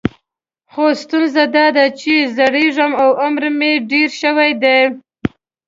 خو 0.71 0.85
ستونزه 1.01 1.43
دا 1.55 1.65
ده 1.75 1.85
چې 1.99 2.13
زړیږم 2.37 2.91
او 3.03 3.09
عمر 3.23 3.43
مې 3.59 3.71
ډېر 3.91 4.09
شوی 4.21 4.51
دی. 4.63 4.79